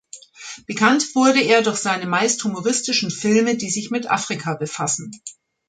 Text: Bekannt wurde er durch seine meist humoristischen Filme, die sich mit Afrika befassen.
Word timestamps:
Bekannt 0.65 1.13
wurde 1.13 1.43
er 1.43 1.61
durch 1.61 1.75
seine 1.77 2.07
meist 2.07 2.43
humoristischen 2.43 3.11
Filme, 3.11 3.55
die 3.55 3.69
sich 3.69 3.91
mit 3.91 4.09
Afrika 4.09 4.55
befassen. 4.55 5.11